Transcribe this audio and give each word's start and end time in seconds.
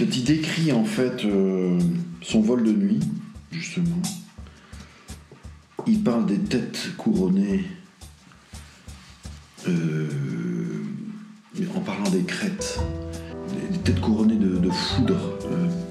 Quand 0.00 0.16
il 0.16 0.24
décrit 0.24 0.72
en 0.72 0.84
fait 0.84 1.26
euh, 1.26 1.78
son 2.22 2.40
vol 2.40 2.64
de 2.64 2.72
nuit, 2.72 3.00
justement, 3.52 4.00
il 5.86 6.02
parle 6.02 6.24
des 6.24 6.38
têtes 6.38 6.92
couronnées 6.96 7.66
euh, 9.68 10.08
en 11.76 11.80
parlant 11.80 12.08
des 12.08 12.22
crêtes, 12.22 12.80
des, 13.72 13.78
têtes 13.80 14.00
couronnées 14.00 14.36
de, 14.36 14.56
de 14.56 14.70
foudre. 14.70 15.38
euh. 15.52 15.89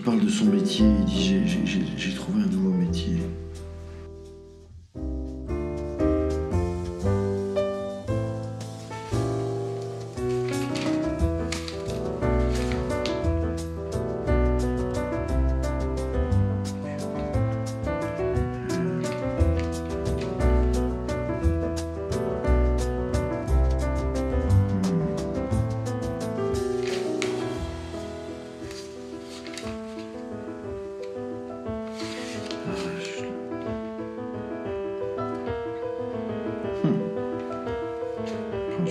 Il 0.00 0.04
parle 0.04 0.20
de 0.20 0.30
son 0.30 0.46
métier, 0.46 0.86
il 0.86 1.04
dit 1.04 1.42
j'ai 1.98 2.14
trouvé 2.14 2.40
un 2.40 2.46
nouveau 2.46 2.70
métier. 2.70 3.18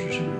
Oh, 0.01 0.07
je 0.07 0.38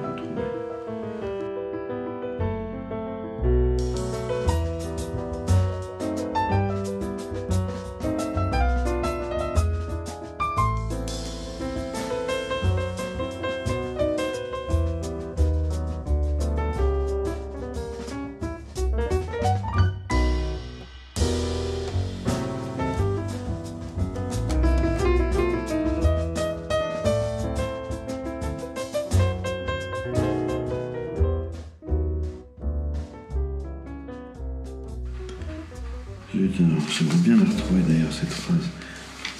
J'aimerais 36.91 37.17
bien 37.23 37.37
la 37.37 37.43
retrouver 37.49 37.81
d'ailleurs 37.87 38.11
cette 38.11 38.29
phrase. 38.33 38.69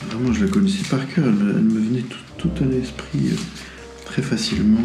Vraiment, 0.10 0.32
je 0.34 0.46
la 0.46 0.52
connaissais 0.52 0.84
par 0.90 1.06
cœur, 1.08 1.26
elle, 1.28 1.34
me- 1.34 1.80
venait 1.80 2.04
tout, 2.38 2.50
à 2.62 2.66
l'esprit 2.66 3.30
euh, 3.32 3.36
très 4.06 4.22
facilement. 4.22 4.80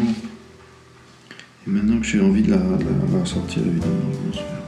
Et 1.65 1.69
maintenant 1.69 1.99
que 1.99 2.05
j'ai 2.05 2.21
envie 2.21 2.43
de 2.43 2.51
la, 2.51 2.57
la- 2.57 3.17
la 3.19 3.25
sortir, 3.25 3.63
évidemment, 3.65 4.11
je 4.11 4.27
m'en 4.27 4.33
souviens 4.33 4.64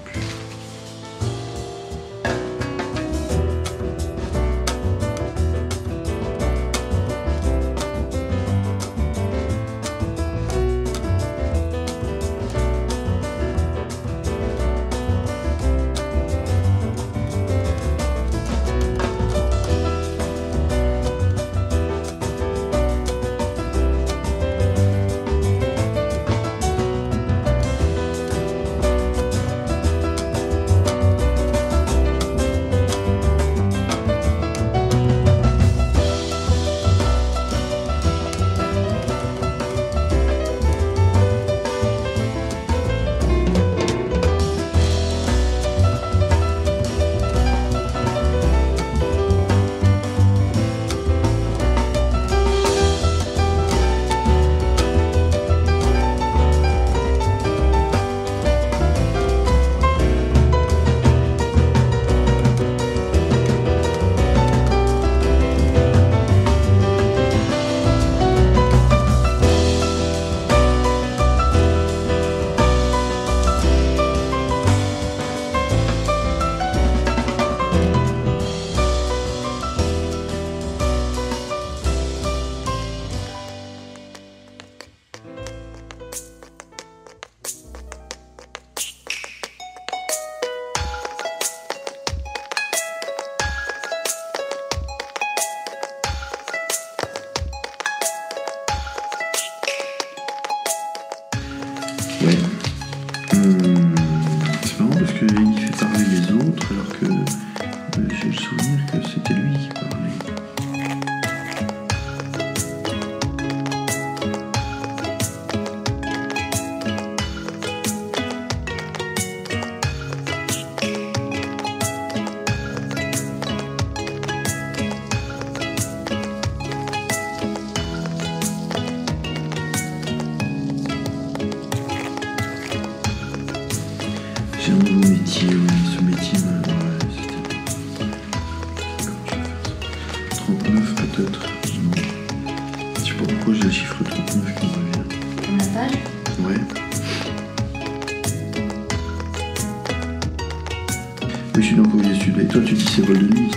Je 151.55 151.61
suis 151.61 151.75
dans 151.75 151.83
le 151.83 151.89
courrier 151.89 152.15
sud. 152.15 152.39
Et 152.39 152.45
toi, 152.45 152.61
tu 152.65 152.73
dis 152.73 152.85
c'est 152.85 153.01
vol 153.01 153.17
de 153.17 153.35
nuit 153.35 153.51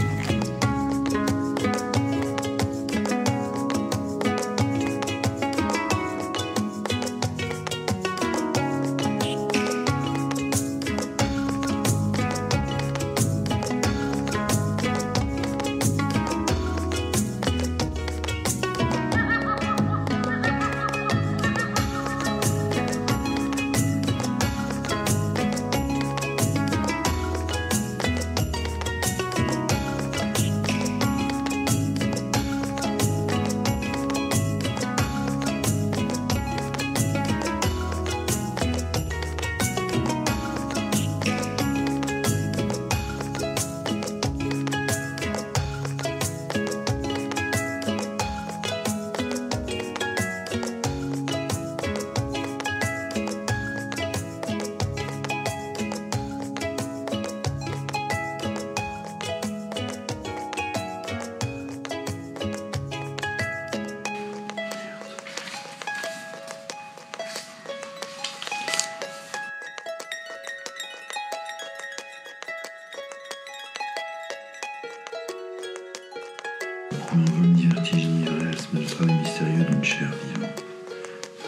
d'une 79.64 79.84
chair 79.84 80.10
vivante. 80.34 80.64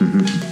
Mhm. 0.00 0.51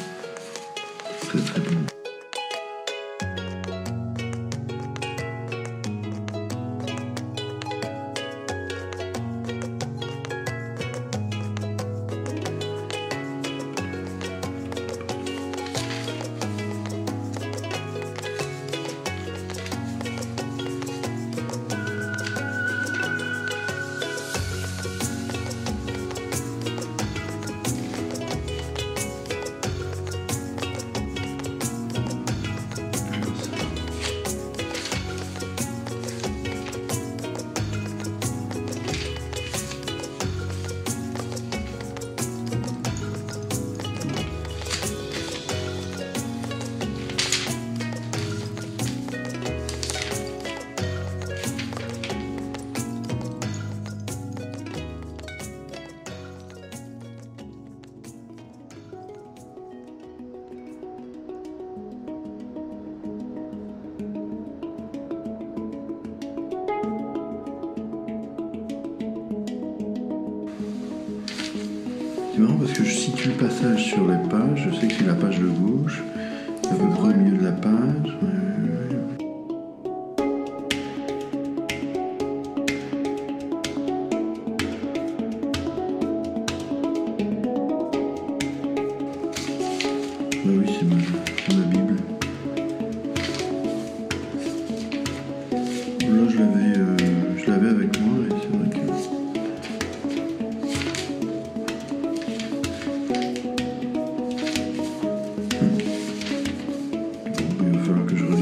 Marrant 72.41 72.59
parce 72.59 72.73
que 72.73 72.85
je 72.85 72.91
situe 72.91 73.29
le 73.29 73.35
passage 73.35 73.85
sur 73.85 74.07
les 74.07 74.17
pages. 74.29 74.69
Je 74.71 74.81
sais 74.81 74.89
que 74.89 74.95
c'est 74.95 75.07
la 75.07 75.15
page 75.15 75.39
de 75.39 75.47
gauche, 75.47 76.03
à 76.71 76.75
peu 76.75 76.89
près 76.89 77.09
au 77.09 77.17
milieu 77.17 77.37
de 77.37 77.45
la 77.45 77.53
page. 77.53 78.17
Bah 90.43 90.53
oui, 90.57 90.67
c'est 90.79 90.87
ma, 90.87 91.20
falloir 107.91 108.07
que 108.07 108.17
je 108.17 108.40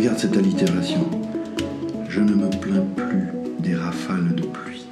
Regarde 0.00 0.18
cette 0.18 0.38
allitération. 0.38 1.06
Je 2.08 2.20
ne 2.20 2.32
me 2.32 2.48
plains 2.48 2.86
plus 2.96 3.28
des 3.58 3.74
rafales 3.74 4.34
de 4.34 4.44
pluie. 4.44 4.86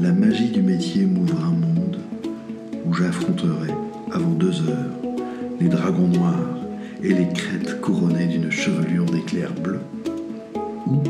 La 0.00 0.12
magie 0.12 0.50
du 0.50 0.62
métier 0.62 1.06
m'ouvre 1.06 1.44
un 1.44 1.50
monde 1.50 1.98
où 2.86 2.94
j'affronterai, 2.94 3.74
avant 4.12 4.30
deux 4.30 4.60
heures, 4.68 4.94
les 5.58 5.66
dragons 5.66 6.06
noirs 6.06 6.56
et 7.02 7.08
les 7.08 7.26
crêtes 7.30 7.80
couronnées 7.80 8.26
d'une 8.26 8.52
chevelure 8.52 9.06
d'éclairs 9.06 9.54
bleus. 9.60 9.80
Ou, 10.86 11.02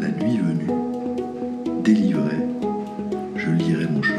la 0.00 0.08
nuit 0.08 0.38
venue, 0.38 1.82
délivré, 1.84 2.36
je 3.36 3.50
lirai 3.50 3.86
mon 3.86 4.02
chemin 4.02 4.17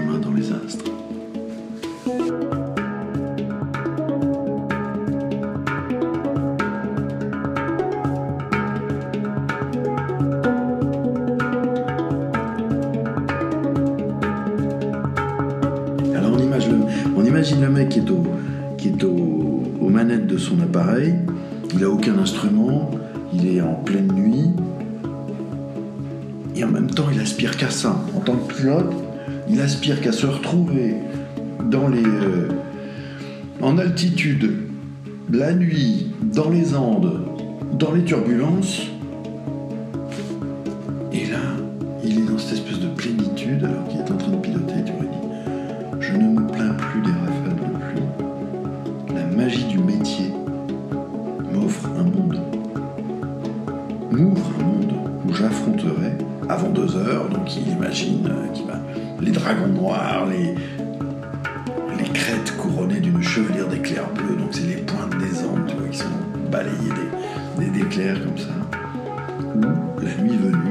aux 19.90 19.92
manettes 19.92 20.28
de 20.28 20.38
son 20.38 20.62
appareil, 20.62 21.16
il 21.74 21.84
a 21.84 21.90
aucun 21.90 22.18
instrument, 22.20 22.92
il 23.34 23.48
est 23.48 23.62
en 23.62 23.74
pleine 23.74 24.12
nuit, 24.12 24.52
et 26.56 26.64
en 26.64 26.68
même 26.68 26.92
temps 26.92 27.08
il 27.12 27.20
aspire 27.20 27.58
qu'à 27.58 27.72
ça. 27.72 28.00
En 28.16 28.20
tant 28.20 28.36
que 28.36 28.54
pilote, 28.54 28.94
il 29.50 29.60
aspire 29.60 30.00
qu'à 30.00 30.12
se 30.12 30.28
retrouver 30.28 30.94
dans 31.72 31.88
les, 31.88 32.06
euh, 32.06 32.50
en 33.62 33.80
altitude, 33.80 34.52
la 35.32 35.54
nuit, 35.54 36.12
dans 36.22 36.52
les 36.52 36.76
Andes, 36.76 37.22
dans 37.74 37.92
les 37.92 38.04
turbulences. 38.04 38.84
Dragons 59.50 59.68
les, 60.30 60.54
les 61.98 62.10
crêtes 62.12 62.56
couronnées 62.58 63.00
d'une 63.00 63.24
chevelure 63.24 63.68
d'éclairs 63.68 64.08
bleus, 64.14 64.36
donc 64.36 64.50
c'est 64.52 64.68
les 64.68 64.76
pointes 64.76 65.18
des 65.18 65.44
Andes, 65.44 65.66
tu 65.68 65.76
vois, 65.76 65.88
qui 65.88 65.98
sont 65.98 66.06
balayées 66.52 67.72
d'éclairs 67.72 68.18
comme 68.24 68.38
ça. 68.38 68.54
Ou 69.56 70.02
la 70.02 70.16
nuit 70.22 70.38
venue, 70.38 70.69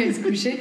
aller 0.00 0.12
se 0.14 0.20
coucher. 0.20 0.58